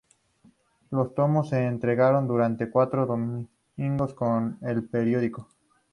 Los 0.89 1.13
tomos 1.13 1.49
se 1.49 1.63
entregaron 1.67 2.27
durante 2.27 2.71
cuatro 2.71 3.05
domingos 3.05 4.15
con 4.15 4.57
el 4.63 4.83
periódico. 4.89 5.47